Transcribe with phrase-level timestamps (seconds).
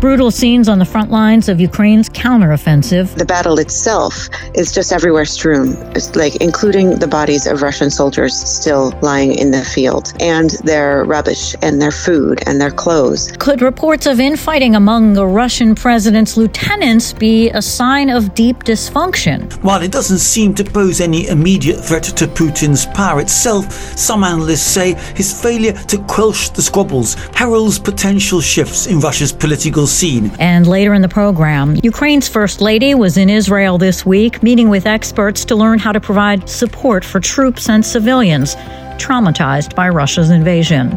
[0.00, 3.12] Brutal scenes on the front lines of Ukraine's counteroffensive.
[3.16, 8.32] The battle itself is just everywhere strewn, it's like including the bodies of Russian soldiers
[8.32, 13.32] still lying in the field, and their rubbish, and their food, and their clothes.
[13.40, 19.52] Could reports of infighting among the Russian president's lieutenants be a sign of deep dysfunction?
[19.64, 24.62] While it doesn't seem to pose any immediate threat to Putin's power itself, some analysts
[24.62, 30.30] say his failure to quell the squabbles heralds potential shifts in Russia's political scene.
[30.38, 34.86] And later in the program, Ukraine's First Lady was in Israel this week, meeting with
[34.86, 38.54] experts to learn how to provide support for troops and civilians
[38.98, 40.96] traumatized by Russia's invasion.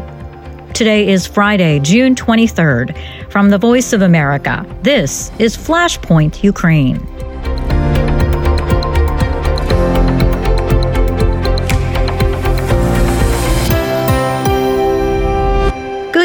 [0.74, 2.96] Today is Friday, June 23rd.
[3.30, 7.11] From the Voice of America, this is Flashpoint Ukraine.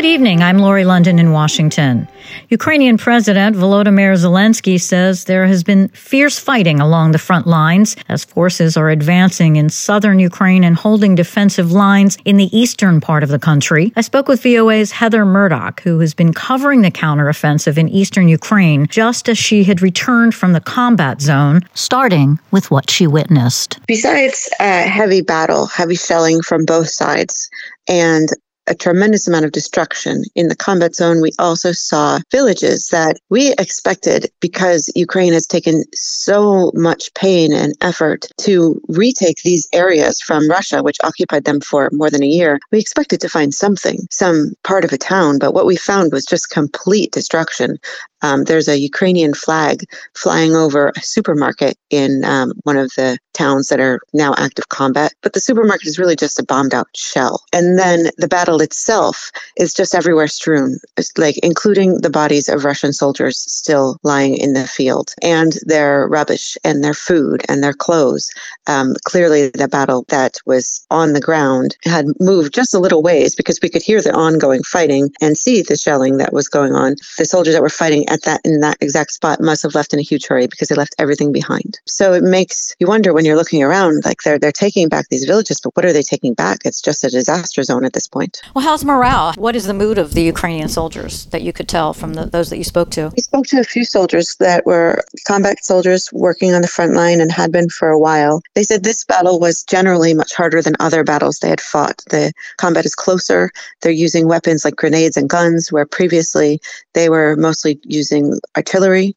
[0.07, 0.41] Evening.
[0.41, 2.07] I'm Lori London in Washington.
[2.49, 8.23] Ukrainian President Volodymyr Zelensky says there has been fierce fighting along the front lines as
[8.23, 13.29] forces are advancing in southern Ukraine and holding defensive lines in the eastern part of
[13.29, 13.91] the country.
[13.98, 18.87] I spoke with VOA's Heather Murdock, who has been covering the counteroffensive in eastern Ukraine
[18.87, 23.77] just as she had returned from the combat zone, starting with what she witnessed.
[23.87, 27.49] Besides heavy battle, heavy shelling from both sides,
[27.89, 28.29] and
[28.68, 30.23] a tremendous amount of destruction.
[30.35, 35.84] In the combat zone, we also saw villages that we expected because Ukraine has taken
[35.93, 41.90] so much pain and effort to retake these areas from Russia, which occupied them for
[41.91, 42.60] more than a year.
[42.71, 46.26] We expected to find something, some part of a town, but what we found was
[46.26, 47.77] just complete destruction.
[48.21, 49.84] Um, there's a Ukrainian flag
[50.15, 55.13] flying over a supermarket in um, one of the towns that are now active combat,
[55.21, 57.44] but the supermarket is really just a bombed out shell.
[57.54, 60.79] And then the battle itself is just everywhere strewn,
[61.18, 66.57] like including the bodies of Russian soldiers still lying in the field and their rubbish
[66.63, 68.29] and their food and their clothes.
[68.66, 73.35] Um, clearly, the battle that was on the ground had moved just a little ways
[73.35, 76.95] because we could hear the ongoing fighting and see the shelling that was going on.
[77.17, 80.00] The soldiers that were fighting at that in that exact spot must have left in
[80.00, 81.79] a huge hurry because they left everything behind.
[81.85, 85.25] So it makes you wonder when you're looking around, like they're they're taking back these
[85.25, 86.59] villages, but what are they taking back?
[86.65, 88.41] It's just a disaster zone at this point.
[88.55, 89.33] Well, how's morale?
[89.38, 92.49] What is the mood of the Ukrainian soldiers that you could tell from the, those
[92.49, 93.11] that you spoke to?
[93.16, 97.21] We spoke to a few soldiers that were combat soldiers working on the front line
[97.21, 98.41] and had been for a while.
[98.55, 102.01] They said this battle was generally much harder than other battles they had fought.
[102.09, 103.51] The combat is closer.
[103.81, 106.59] They're using weapons like grenades and guns, where previously
[106.93, 109.16] they were mostly using artillery.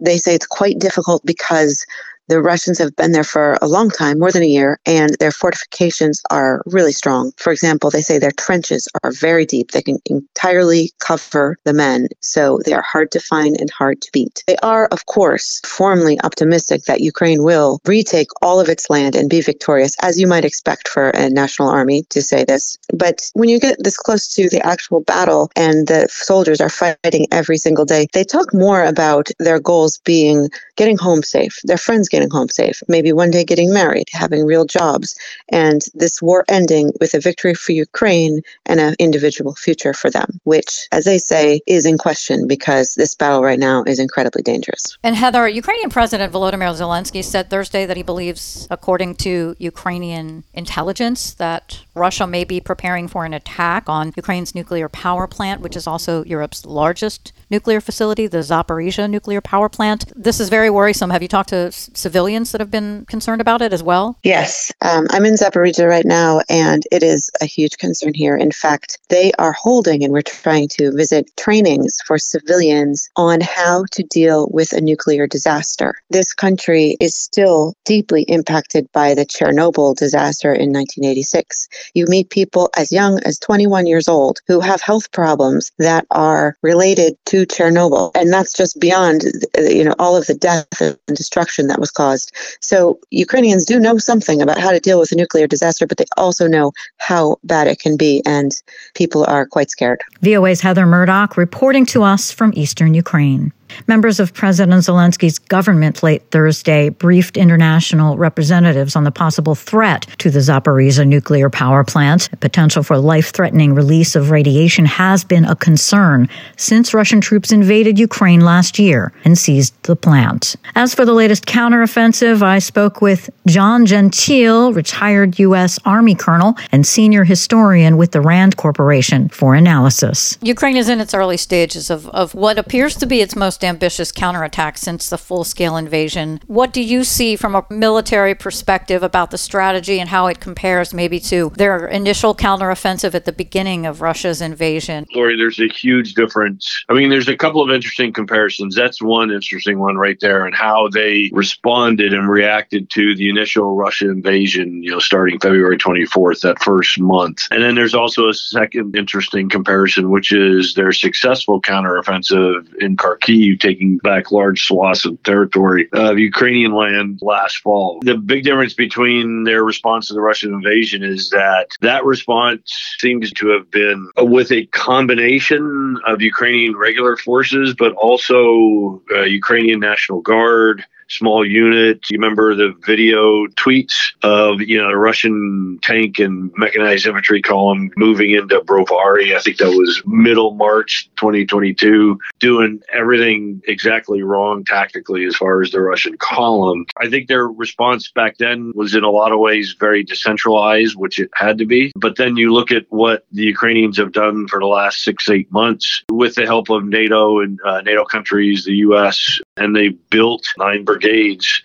[0.00, 1.84] They say it's quite difficult because
[2.28, 5.32] the Russians have been there for a long time, more than a year, and their
[5.32, 7.32] fortifications are really strong.
[7.36, 9.70] For example, they say their trenches are very deep.
[9.70, 14.10] They can entirely cover the men, so they are hard to find and hard to
[14.12, 14.44] beat.
[14.46, 19.30] They are, of course, formally optimistic that Ukraine will retake all of its land and
[19.30, 22.76] be victorious, as you might expect for a national army to say this.
[22.92, 27.26] But when you get this close to the actual battle and the soldiers are fighting
[27.32, 32.08] every single day, they talk more about their goals being getting home safe, their friends
[32.08, 35.14] getting getting home safe, maybe one day getting married, having real jobs,
[35.50, 40.40] and this war ending with a victory for Ukraine and an individual future for them,
[40.42, 44.82] which, as they say, is in question because this battle right now is incredibly dangerous.
[45.04, 51.34] And Heather, Ukrainian President Volodymyr Zelensky said Thursday that he believes, according to Ukrainian intelligence,
[51.34, 55.86] that Russia may be preparing for an attack on Ukraine's nuclear power plant, which is
[55.86, 60.00] also Europe's largest nuclear facility, the Zaporizhia nuclear power plant.
[60.16, 61.10] This is very worrisome.
[61.10, 61.70] Have you talked to
[62.08, 64.18] civilians that have been concerned about it as well?
[64.22, 64.72] Yes.
[64.80, 68.34] Um, I'm in Zaporizhia right now, and it is a huge concern here.
[68.34, 73.84] In fact, they are holding, and we're trying to visit trainings for civilians on how
[73.92, 75.92] to deal with a nuclear disaster.
[76.08, 81.68] This country is still deeply impacted by the Chernobyl disaster in 1986.
[81.92, 86.56] You meet people as young as 21 years old who have health problems that are
[86.62, 89.24] related to Chernobyl, and that's just beyond
[89.58, 92.28] you know all of the death and destruction that was caused.
[92.60, 96.08] So Ukrainians do know something about how to deal with a nuclear disaster, but they
[96.16, 96.66] also know
[96.98, 97.22] how
[97.52, 98.50] bad it can be, and
[98.94, 100.00] people are quite scared.
[100.22, 103.52] VOA's Heather Murdock reporting to us from eastern Ukraine.
[103.86, 110.30] Members of President Zelensky's government late Thursday briefed international representatives on the possible threat to
[110.30, 112.30] the Zaporizhia nuclear power plant.
[112.30, 117.52] The potential for life threatening release of radiation has been a concern since Russian troops
[117.52, 120.56] invaded Ukraine last year and seized the plant.
[120.74, 125.78] As for the latest counteroffensive, I spoke with John Gentile, retired U.S.
[125.84, 130.38] Army colonel and senior historian with the RAND Corporation, for analysis.
[130.42, 133.64] Ukraine is in its early stages of, of what appears to be its most most
[133.64, 136.40] ambitious counterattack since the full scale invasion.
[136.46, 140.94] What do you see from a military perspective about the strategy and how it compares
[140.94, 145.06] maybe to their initial counteroffensive at the beginning of Russia's invasion?
[145.12, 146.84] Lori, there's a huge difference.
[146.88, 148.76] I mean, there's a couple of interesting comparisons.
[148.76, 153.74] That's one interesting one right there, and how they responded and reacted to the initial
[153.74, 157.48] Russia invasion, you know, starting February 24th, that first month.
[157.50, 163.47] And then there's also a second interesting comparison, which is their successful counteroffensive in Kharkiv
[163.56, 168.00] taking back large swaths of territory of Ukrainian land last fall.
[168.02, 173.32] The big difference between their response to the Russian invasion is that that response seems
[173.32, 180.20] to have been with a combination of Ukrainian regular forces, but also uh, Ukrainian National
[180.20, 182.00] Guard small unit.
[182.10, 187.90] You remember the video tweets of, you know, the Russian tank and mechanized infantry column
[187.96, 189.34] moving into Brovary.
[189.34, 195.70] I think that was middle March 2022, doing everything exactly wrong tactically as far as
[195.70, 196.86] the Russian column.
[196.98, 201.18] I think their response back then was in a lot of ways very decentralized, which
[201.18, 201.92] it had to be.
[201.96, 205.50] But then you look at what the Ukrainians have done for the last six, eight
[205.50, 210.46] months with the help of NATO and uh, NATO countries, the U.S., and they built
[210.58, 210.97] nine brigades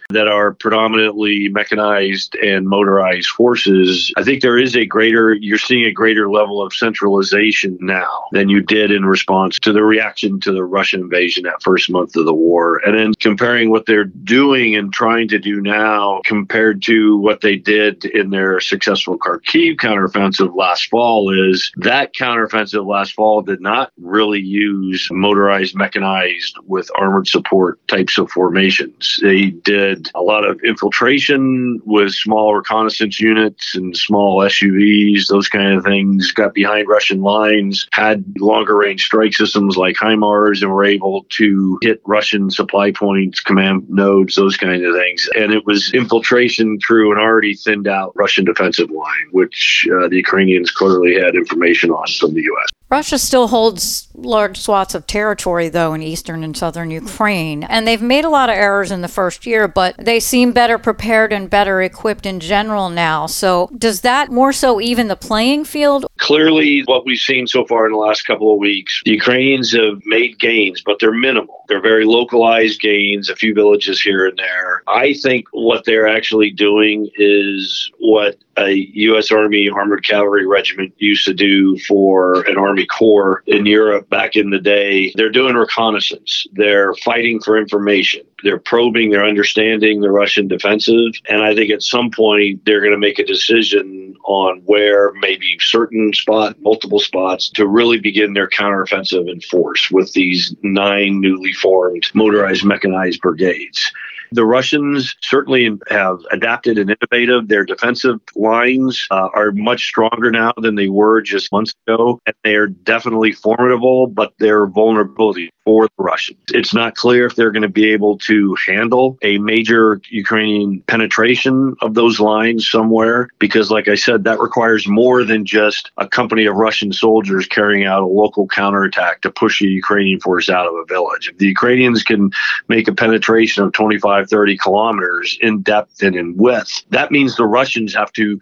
[0.09, 4.11] that are predominantly mechanized and motorized forces.
[4.17, 8.49] I think there is a greater, you're seeing a greater level of centralization now than
[8.49, 12.25] you did in response to the reaction to the Russian invasion that first month of
[12.25, 12.77] the war.
[12.85, 17.55] And then comparing what they're doing and trying to do now compared to what they
[17.55, 23.91] did in their successful Kharkiv counteroffensive last fall is that counteroffensive last fall did not
[23.97, 29.19] really use motorized, mechanized with armored support types of formations.
[29.23, 35.77] They did a lot of infiltration with small reconnaissance units and small SUVs, those kind
[35.77, 40.83] of things, got behind Russian lines, had longer range strike systems like HIMARS, and were
[40.83, 45.29] able to hit Russian supply points, command nodes, those kind of things.
[45.37, 50.17] And it was infiltration through an already thinned out Russian defensive line, which uh, the
[50.17, 52.69] Ukrainians clearly had information on from the U.S.
[52.93, 57.63] Russia still holds large swaths of territory, though, in eastern and southern Ukraine.
[57.63, 60.77] And they've made a lot of errors in the first year, but they seem better
[60.77, 63.25] prepared and better equipped in general now.
[63.25, 66.05] So, does that more so even the playing field?
[66.19, 69.99] Clearly, what we've seen so far in the last couple of weeks, the Ukrainians have
[70.05, 71.65] made gains, but they're minimal.
[71.69, 74.83] They're very localized gains, a few villages here and there.
[74.87, 79.31] I think what they're actually doing is what a U.S.
[79.31, 84.49] Army Armored Cavalry Regiment used to do for an Army Corps in Europe back in
[84.49, 85.11] the day.
[85.15, 91.13] They're doing reconnaissance, they're fighting for information, they're probing, they're understanding the Russian defensive.
[91.29, 95.57] And I think at some point they're going to make a decision on where maybe
[95.59, 101.53] certain spot, multiple spots to really begin their counteroffensive in force with these nine newly
[101.53, 103.91] formed motorized mechanized brigades.
[104.33, 107.49] The Russians certainly have adapted and innovated.
[107.49, 112.19] Their defensive lines uh, are much stronger now than they were just months ago.
[112.25, 116.39] And they are definitely formidable, but their vulnerability for the Russians.
[116.49, 121.75] It's not clear if they're going to be able to handle a major Ukrainian penetration
[121.81, 126.45] of those lines somewhere, because, like I said, that requires more than just a company
[126.45, 130.73] of Russian soldiers carrying out a local counterattack to push a Ukrainian force out of
[130.73, 131.29] a village.
[131.29, 132.31] If the Ukrainians can
[132.67, 137.45] make a penetration of 25, 30 kilometers in depth and in width, that means the
[137.45, 138.39] Russians have to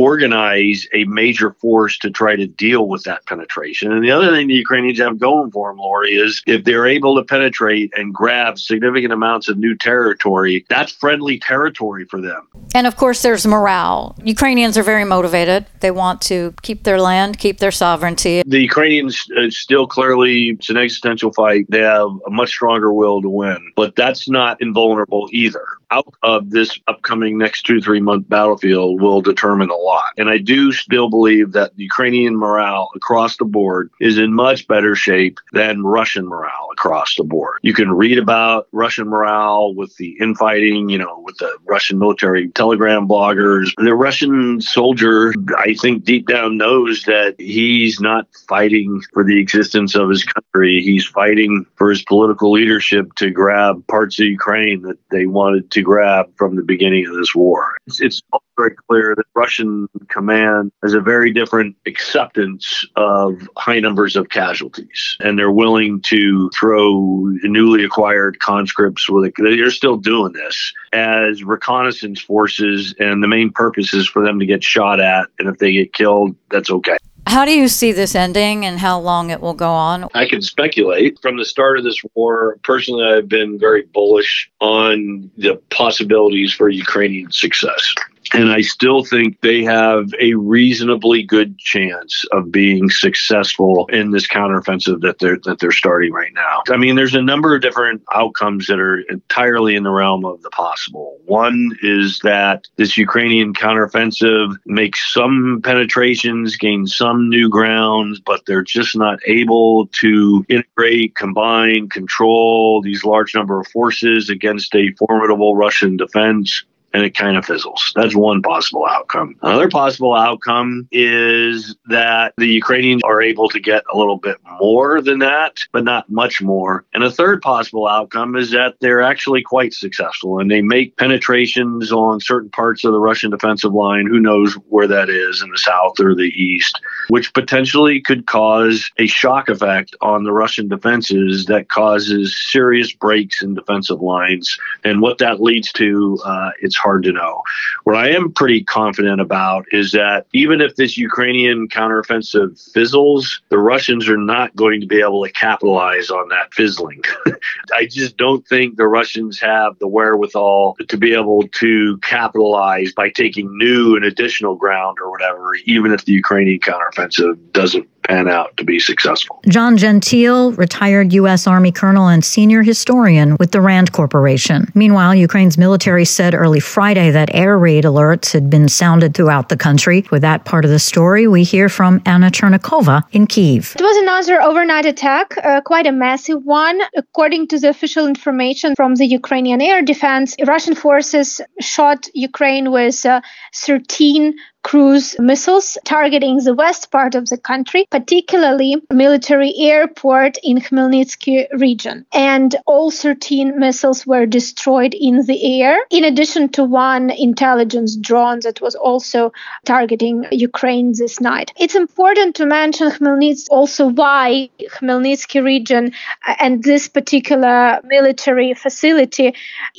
[0.00, 3.92] organize a major force to try to deal with that penetration.
[3.92, 7.16] And the other thing the Ukrainians have going for them, Lori, is if they're able
[7.16, 12.48] to penetrate and grab significant amounts of new territory, that's friendly territory for them.
[12.74, 14.16] And of course, there's morale.
[14.24, 15.66] Ukrainians are very motivated.
[15.80, 18.42] They want to keep their land, keep their sovereignty.
[18.46, 21.66] The Ukrainians uh, still clearly, it's an existential fight.
[21.68, 25.66] They have a much stronger will to win, but that's not invulnerable either.
[25.90, 30.04] Out of this upcoming next two, three month battlefield will determine a lot.
[30.16, 34.94] And I do still believe that Ukrainian morale across the board is in much better
[34.94, 37.58] shape than Russian morale across the board.
[37.62, 42.48] You can read about Russian morale with the infighting, you know, with the Russian military
[42.50, 43.72] telegram bloggers.
[43.76, 49.94] The Russian soldier, I think deep down knows that he's not fighting for the existence
[49.94, 50.82] of his country.
[50.82, 55.79] He's fighting for his political leadership to grab parts of Ukraine that they wanted to
[55.82, 57.76] grab from the beginning of this war.
[57.86, 58.22] It's, it's
[58.56, 65.16] very clear that Russian command has a very different acceptance of high numbers of casualties,
[65.20, 69.08] and they're willing to throw newly acquired conscripts.
[69.08, 74.38] With they're still doing this as reconnaissance forces, and the main purpose is for them
[74.40, 76.96] to get shot at, and if they get killed, that's okay.
[77.26, 80.08] How do you see this ending and how long it will go on?
[80.14, 81.18] I can speculate.
[81.22, 86.68] From the start of this war, personally, I've been very bullish on the possibilities for
[86.68, 87.94] Ukrainian success.
[88.32, 94.26] And I still think they have a reasonably good chance of being successful in this
[94.28, 96.62] counteroffensive that they're that they're starting right now.
[96.68, 100.42] I mean, there's a number of different outcomes that are entirely in the realm of
[100.42, 101.18] the possible.
[101.26, 108.62] One is that this Ukrainian counteroffensive makes some penetrations, gains some new grounds, but they're
[108.62, 115.56] just not able to integrate, combine, control these large number of forces against a formidable
[115.56, 117.92] Russian defense and it kind of fizzles.
[117.94, 119.36] That's one possible outcome.
[119.42, 125.00] Another possible outcome is that the Ukrainians are able to get a little bit more
[125.00, 126.84] than that, but not much more.
[126.92, 131.92] And a third possible outcome is that they're actually quite successful and they make penetrations
[131.92, 134.06] on certain parts of the Russian defensive line.
[134.06, 138.90] Who knows where that is in the south or the east, which potentially could cause
[138.98, 144.58] a shock effect on the Russian defenses that causes serious breaks in defensive lines.
[144.84, 147.42] And what that leads to, uh, it's hard to know.
[147.84, 153.58] What I am pretty confident about is that even if this Ukrainian counteroffensive fizzles, the
[153.58, 157.02] Russians are not going to be able to capitalize on that fizzling.
[157.74, 163.10] I just don't think the Russians have the wherewithal to be able to capitalize by
[163.10, 166.58] taking new and additional ground or whatever, even if the Ukrainian
[166.90, 169.40] counteroffensive doesn't pan out to be successful.
[169.48, 171.46] John Gentile, retired U.S.
[171.46, 174.70] Army colonel and senior historian with the RAND Corporation.
[174.74, 179.56] Meanwhile, Ukraine's military said early Friday that air raid alerts had been sounded throughout the
[179.56, 180.06] country.
[180.10, 183.76] With that part of the story, we hear from Anna Chernikova in Kiev.
[183.78, 186.80] It was another overnight attack, uh, quite a massive one.
[186.96, 193.04] According to the official information from the Ukrainian air defense, Russian forces shot Ukraine with
[193.04, 193.20] uh,
[193.54, 201.46] 13 cruise missiles targeting the west part of the country, particularly military airport in Khmelnytsky
[201.58, 202.06] region.
[202.12, 208.40] And all 13 missiles were destroyed in the air, in addition to one intelligence drone
[208.42, 209.32] that was also
[209.64, 211.52] targeting Ukraine this night.
[211.56, 215.92] It's important to mention Khmelnytsky, also why Khmelnytsky region
[216.26, 219.34] uh, and this particular military facility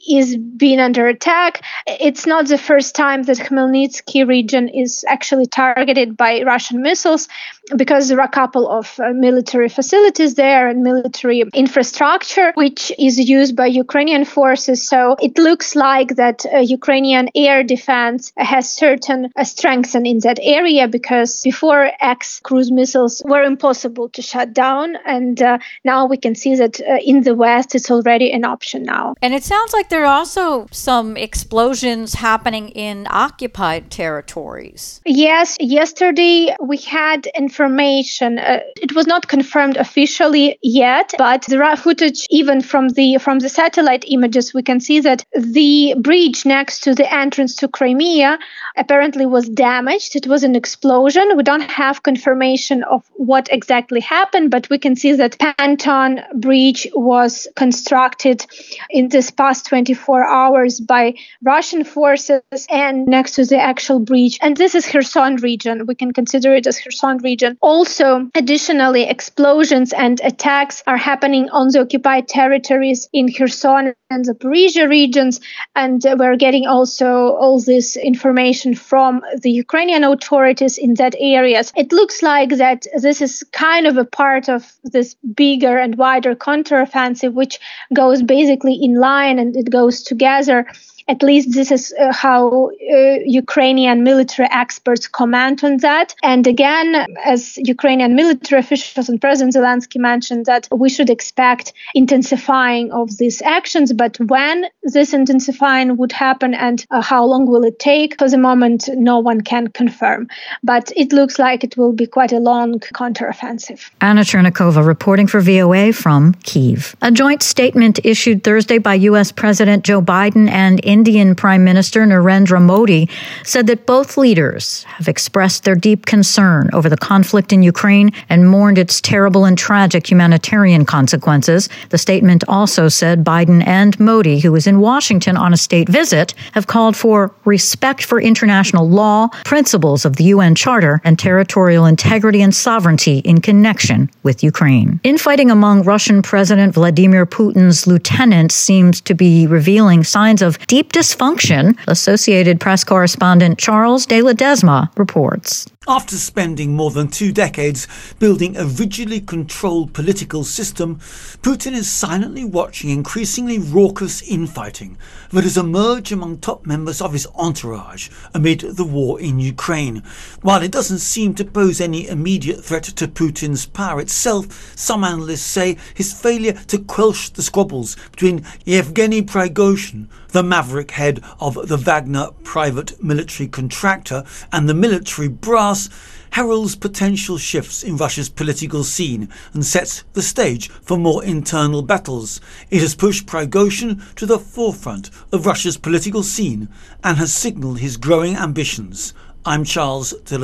[0.09, 1.63] is being under attack.
[1.87, 7.27] It's not the first time that Khmelnytsky region is actually targeted by Russian missiles
[7.75, 13.19] because there are a couple of uh, military facilities there and military infrastructure which is
[13.19, 14.87] used by Ukrainian forces.
[14.87, 20.39] So it looks like that uh, Ukrainian air defense has certain uh, strength in that
[20.41, 26.17] area because before X cruise missiles were impossible to shut down, and uh, now we
[26.17, 29.15] can see that uh, in the West it's already an option now.
[29.21, 35.01] And it sounds like there are also some explosions happening in occupied territories.
[35.05, 38.39] Yes, yesterday we had information.
[38.39, 43.39] Uh, it was not confirmed officially yet, but there are footage even from the from
[43.39, 44.53] the satellite images.
[44.53, 48.39] We can see that the bridge next to the entrance to Crimea
[48.77, 50.15] apparently was damaged.
[50.15, 51.35] It was an explosion.
[51.35, 56.87] We don't have confirmation of what exactly happened, but we can see that Panton Bridge
[56.93, 58.45] was constructed
[58.89, 64.39] in this past 24 hours by Russian forces and next to the actual bridge.
[64.41, 65.85] And this is Kherson region.
[65.85, 67.40] We can consider it as Kherson region.
[67.61, 74.33] Also, additionally, explosions and attacks are happening on the occupied territories in Kherson and the
[74.33, 75.39] Zaporizhia regions.
[75.75, 81.71] And we're getting also all this information from the Ukrainian authorities in that areas.
[81.75, 86.35] It looks like that this is kind of a part of this bigger and wider
[86.35, 87.59] counteroffensive, which
[87.93, 90.67] goes basically in line and it goes together
[91.07, 96.15] At least this is uh, how uh, Ukrainian military experts comment on that.
[96.23, 102.91] And again, as Ukrainian military officials and President Zelensky mentioned, that we should expect intensifying
[102.91, 103.93] of these actions.
[103.93, 108.37] But when this intensifying would happen and uh, how long will it take, for the
[108.37, 110.27] moment, no one can confirm.
[110.63, 113.89] But it looks like it will be quite a long counteroffensive.
[114.01, 116.95] Anna Chernikova reporting for VOA from Kiev.
[117.01, 119.31] A joint statement issued Thursday by U.S.
[119.31, 123.07] President Joe Biden and Indian Prime Minister Narendra Modi
[123.45, 128.49] said that both leaders have expressed their deep concern over the conflict in Ukraine and
[128.49, 131.69] mourned its terrible and tragic humanitarian consequences.
[131.89, 136.33] The statement also said Biden and Modi, who was in Washington on a state visit,
[136.51, 142.41] have called for respect for international law, principles of the UN Charter, and territorial integrity
[142.41, 144.99] and sovereignty in connection with Ukraine.
[145.03, 151.77] Infighting among Russian President Vladimir Putin's lieutenants seems to be revealing signs of deep dysfunction,
[151.87, 155.67] Associated Press correspondent Charles de Ledesma reports.
[155.87, 157.87] After spending more than two decades
[158.19, 160.97] building a rigidly controlled political system,
[161.41, 164.95] Putin is silently watching increasingly raucous infighting
[165.31, 170.03] that has emerged among top members of his entourage amid the war in Ukraine.
[170.43, 175.41] While it doesn't seem to pose any immediate threat to Putin's power itself, some analysts
[175.41, 181.77] say his failure to quelch the squabbles between Yevgeny Prigozhin, the maverick head of the
[181.77, 185.89] Wagner private military contractor, and the military brass
[186.31, 192.39] heralds potential shifts in Russia's political scene and sets the stage for more internal battles.
[192.69, 196.69] It has pushed Prigozhin to the forefront of Russia's political scene
[197.03, 199.13] and has signalled his growing ambitions.
[199.45, 200.37] I'm Charles de.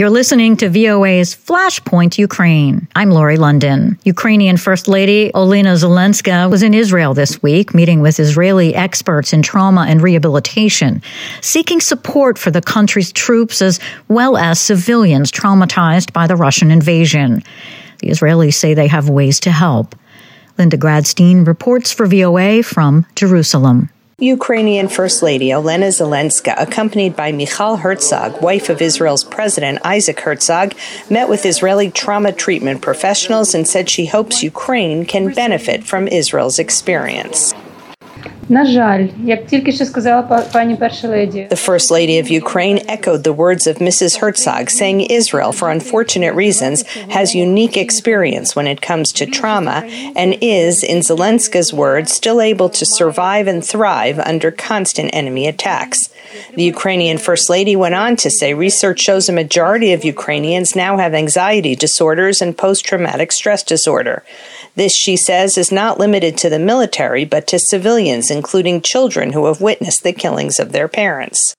[0.00, 2.88] You're listening to VOA's Flashpoint Ukraine.
[2.96, 3.98] I'm Lori London.
[4.04, 9.42] Ukrainian First Lady Olena Zelenska was in Israel this week, meeting with Israeli experts in
[9.42, 11.02] trauma and rehabilitation,
[11.42, 13.78] seeking support for the country's troops as
[14.08, 17.42] well as civilians traumatized by the Russian invasion.
[17.98, 19.94] The Israelis say they have ways to help.
[20.56, 23.90] Linda Gradstein reports for VOA from Jerusalem.
[24.20, 30.74] Ukrainian First Lady Olena Zelenska, accompanied by Michal Herzog, wife of Israel's President Isaac Herzog,
[31.08, 36.58] met with Israeli trauma treatment professionals and said she hopes Ukraine can benefit from Israel's
[36.58, 37.54] experience.
[38.49, 40.21] На жаль, як тільки що сказала
[40.53, 41.47] пані перша леді.
[41.49, 44.11] The First Lady of Ukraine echoed the words of Mrs.
[44.21, 46.77] Herzog, saying Israel, for unfortunate reasons,
[47.17, 49.77] has unique experience when it comes to trauma
[50.21, 55.99] and is, in Zelenska's words, still able to survive and thrive under constant enemy attacks.
[56.57, 60.93] The Ukrainian First Lady went on to say research shows a majority of Ukrainians now
[61.03, 64.17] have anxiety disorders and post traumatic stress disorder.
[64.75, 69.44] This, she says, is not limited to the military, but to civilians, including children who
[69.44, 71.54] have witnessed the killings of their parents.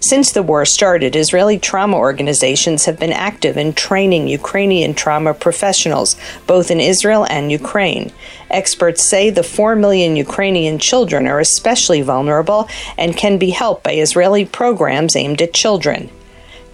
[0.00, 6.16] Since the war started, Israeli trauma organizations have been active in training Ukrainian trauma professionals,
[6.46, 8.12] both in Israel and Ukraine.
[8.50, 12.68] Experts say the 4 million Ukrainian children are especially vulnerable
[12.98, 16.10] and can be helped by Israeli programs aimed at children.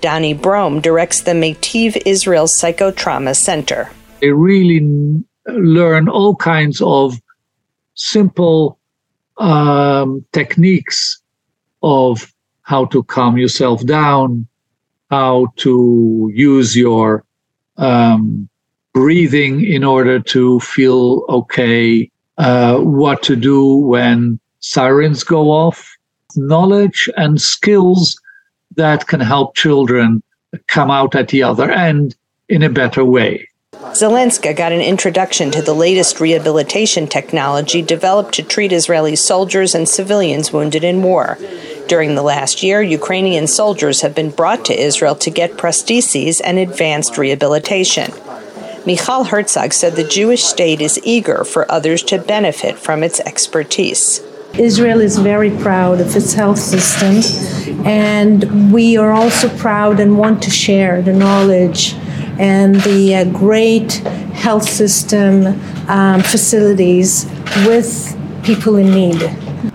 [0.01, 3.91] Danny Brom directs the Metiv Israel Psychotrauma Center.
[4.21, 4.81] They really
[5.47, 7.15] learn all kinds of
[7.95, 8.79] simple
[9.39, 11.21] um, techniques
[11.83, 14.47] of how to calm yourself down,
[15.11, 17.25] how to use your
[17.77, 18.49] um,
[18.93, 25.97] breathing in order to feel okay, uh, what to do when sirens go off,
[26.35, 28.21] knowledge and skills
[28.77, 30.23] that can help children
[30.67, 32.17] come out at the other end
[32.49, 33.49] in a better way.
[33.95, 39.89] Zelenska got an introduction to the latest rehabilitation technology developed to treat Israeli soldiers and
[39.89, 41.39] civilians wounded in war.
[41.89, 46.59] During the last year, Ukrainian soldiers have been brought to Israel to get prostheses and
[46.59, 48.13] advanced rehabilitation.
[48.85, 54.21] Michal Herzog said the Jewish state is eager for others to benefit from its expertise.
[54.59, 60.43] Israel is very proud of its health system, and we are also proud and want
[60.45, 61.95] to share the knowledge
[62.39, 63.93] and the uh, great
[64.35, 65.47] health system
[65.89, 67.27] um, facilities
[67.67, 69.21] with people in need.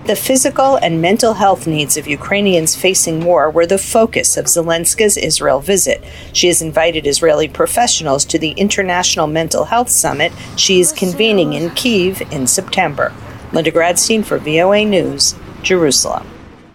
[0.06, 5.16] The physical and mental health needs of Ukrainians facing war were the focus of Zelenska's
[5.16, 6.02] Israel visit.
[6.32, 11.70] She has invited Israeli professionals to the International Mental Health Summit she is convening in
[11.70, 13.12] Kiev in September.
[13.52, 16.31] Linda Gradstein for VOA News, Jerusalem.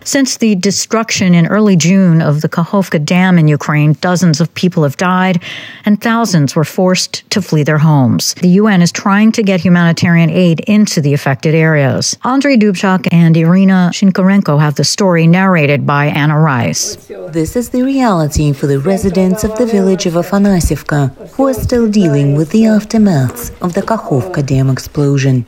[0.08, 4.84] Since the destruction in early June of the Kakhovka Dam in Ukraine, dozens of people
[4.84, 5.44] have died
[5.84, 8.34] and thousands were forced to flee their homes.
[8.36, 12.18] The UN is trying to get humanitarian aid into the affected areas.
[12.24, 16.96] Andrei Dubchak and Irina Shinkarenko have the story narrated by Anna Rice.
[17.34, 21.92] This is the reality for the residents of the village of Afanasivka, who are still
[21.92, 25.46] dealing with the aftermaths of the Kakhovka Dam explosion.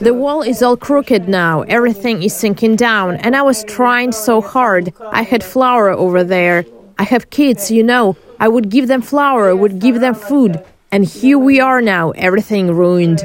[0.00, 1.62] The wall is all crooked now.
[1.62, 3.16] Everything is sinking down.
[3.16, 4.92] And I was trying so hard.
[5.00, 6.64] I had flour over there.
[6.98, 8.16] I have kids, you know.
[8.38, 10.62] I would give them flour, I would give them food.
[10.92, 13.20] And here we are now, everything ruined.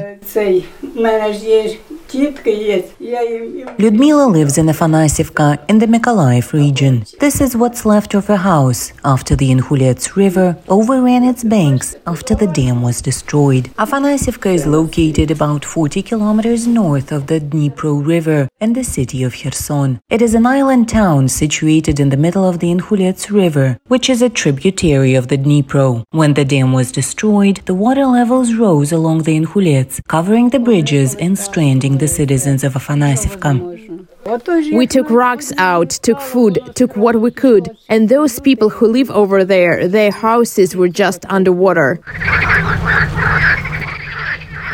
[3.78, 7.04] Lyudmila lives in Afanasivka in the Mykolaiv region.
[7.18, 12.36] This is what's left of her house after the Inhulets River overran its banks after
[12.36, 13.70] the dam was destroyed.
[13.76, 19.34] Afanasivka is located about 40 kilometers north of the Dnipro River and the city of
[19.34, 20.00] Kherson.
[20.08, 24.22] It is an island town situated in the middle of the Inhulets River, which is
[24.22, 26.04] a tributary of the Dnipro.
[26.10, 31.16] When the dam was destroyed, the water levels rose along the Inhulets, covering the bridges
[31.16, 33.76] and stranding the citizens of Afanasivka.
[34.72, 39.10] We took rocks out, took food, took what we could, and those people who live
[39.10, 42.00] over there, their houses were just underwater.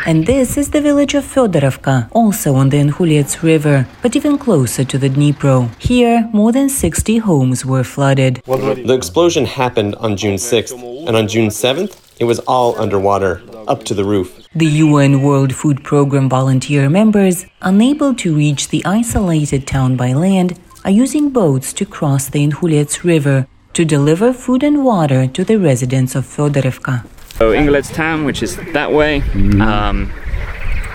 [0.05, 4.83] And this is the village of Fedorovka, also on the Inhulets River, but even closer
[4.83, 5.69] to the Dnipro.
[5.79, 8.41] Here, more than 60 homes were flooded.
[8.45, 10.73] The explosion happened on June 6th,
[11.07, 14.45] and on June 7th, it was all underwater, up to the roof.
[14.53, 20.59] The UN World Food Program volunteer members, unable to reach the isolated town by land,
[20.83, 25.57] are using boats to cross the Inhulets River to deliver food and water to the
[25.57, 27.05] residents of Fedorovka.
[27.33, 29.21] So Ingolets town, which is that way,
[29.59, 30.11] um,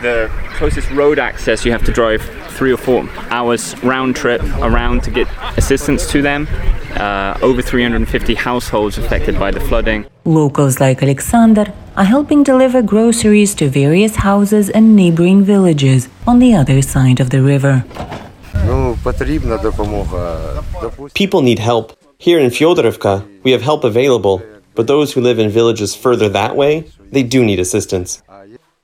[0.02, 5.02] the closest road access you have to drive three or four hours round trip around
[5.04, 6.46] to get assistance to them.
[6.96, 10.06] Uh, over 350 households affected by the flooding.
[10.24, 16.54] Locals like Alexander are helping deliver groceries to various houses and neighboring villages on the
[16.54, 17.84] other side of the river.
[21.14, 21.96] People need help.
[22.18, 24.42] Here in Fyodorovka, we have help available,
[24.78, 28.22] but those who live in villages further that way, they do need assistance.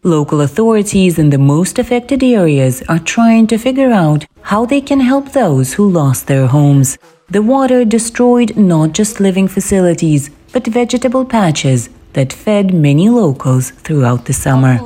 [0.03, 4.99] Local authorities in the most affected areas are trying to figure out how they can
[4.99, 6.99] help those who lost their homes.
[7.31, 14.25] The water destroyed not just living facilities, but vegetable patches that fed many locals throughout
[14.25, 14.79] the summer.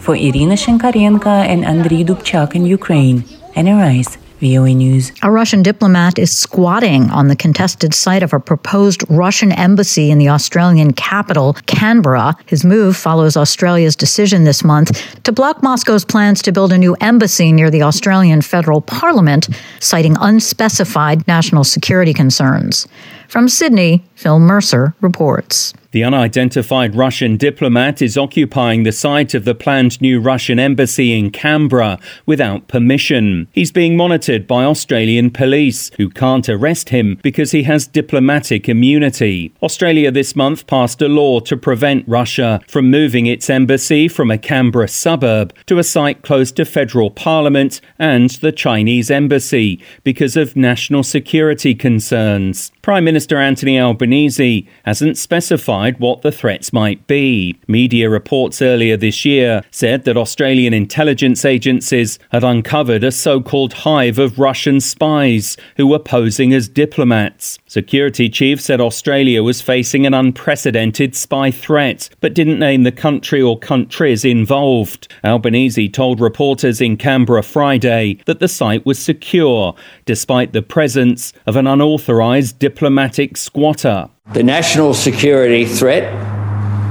[0.00, 3.22] For Irina Shinkarenko and Andriy Dubchak in Ukraine,
[3.54, 5.12] Rice, VOA News.
[5.22, 10.18] A Russian diplomat is squatting on the contested site of a proposed Russian embassy in
[10.18, 12.36] the Australian capital, Canberra.
[12.46, 16.96] His move follows Australia's decision this month to block Moscow's plans to build a new
[17.00, 22.88] embassy near the Australian federal parliament, citing unspecified national security concerns.
[23.28, 25.72] From Sydney, Phil Mercer reports.
[25.92, 31.30] The unidentified Russian diplomat is occupying the site of the planned new Russian embassy in
[31.30, 33.46] Canberra without permission.
[33.52, 39.52] He's being monitored by Australian police, who can't arrest him because he has diplomatic immunity.
[39.62, 44.38] Australia this month passed a law to prevent Russia from moving its embassy from a
[44.38, 50.56] Canberra suburb to a site close to federal parliament and the Chinese embassy because of
[50.56, 52.72] national security concerns.
[52.80, 57.58] Prime Minister Anthony Albanese hasn't specified what the threats might be.
[57.66, 63.72] Media reports earlier this year said that Australian intelligence agencies had uncovered a so called
[63.72, 67.58] hive of Russian spies who were posing as diplomats.
[67.66, 73.40] Security chief said Australia was facing an unprecedented spy threat, but didn't name the country
[73.42, 75.08] or countries involved.
[75.24, 81.56] Albanese told reporters in Canberra Friday that the site was secure, despite the presence of
[81.56, 84.08] an unauthorised diplomatic squatter.
[84.32, 86.04] The national security threat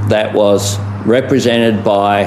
[0.09, 2.25] that was represented by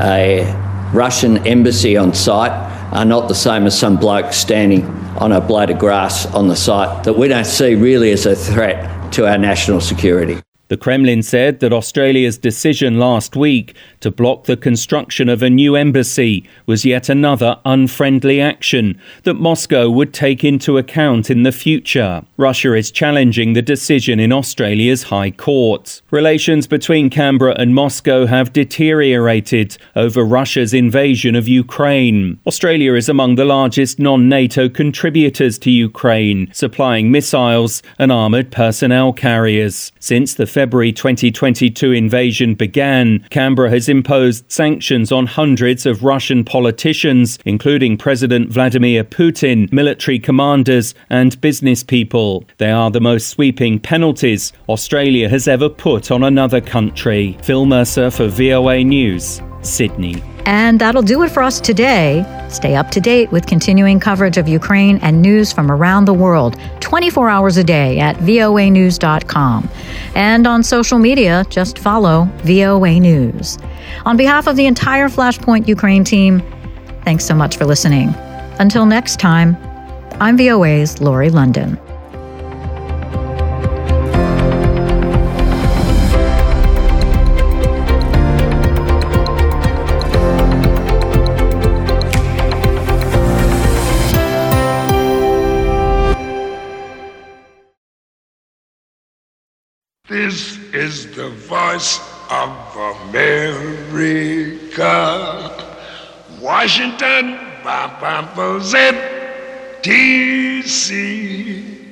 [0.00, 2.50] a Russian embassy on site
[2.92, 4.84] are not the same as some bloke standing
[5.18, 8.34] on a blade of grass on the site that we don't see really as a
[8.34, 10.42] threat to our national security.
[10.68, 15.76] The Kremlin said that Australia's decision last week to block the construction of a new
[15.76, 22.24] embassy was yet another unfriendly action that Moscow would take into account in the future.
[22.36, 26.02] Russia is challenging the decision in Australia's High Court.
[26.10, 32.40] Relations between Canberra and Moscow have deteriorated over Russia's invasion of Ukraine.
[32.44, 39.12] Australia is among the largest non NATO contributors to Ukraine, supplying missiles and armoured personnel
[39.12, 39.92] carriers.
[40.00, 43.18] Since the February 2022 invasion began.
[43.28, 50.94] Canberra has imposed sanctions on hundreds of Russian politicians, including President Vladimir Putin, military commanders,
[51.10, 52.42] and business people.
[52.56, 57.36] They are the most sweeping penalties Australia has ever put on another country.
[57.42, 60.22] Phil Mercer for VOA News, Sydney.
[60.46, 62.24] And that'll do it for us today.
[62.48, 66.56] Stay up to date with continuing coverage of Ukraine and news from around the world
[66.80, 69.68] 24 hours a day at voanews.com.
[70.14, 73.58] And on social media, just follow VOA News.
[74.04, 76.40] On behalf of the entire Flashpoint Ukraine team,
[77.04, 78.14] thanks so much for listening.
[78.58, 79.56] Until next time,
[80.20, 81.78] I'm VOA's Lori London.
[100.16, 102.00] This is the voice
[102.30, 102.50] of
[103.04, 104.80] America.
[106.40, 107.38] Washington,
[109.82, 111.85] DC.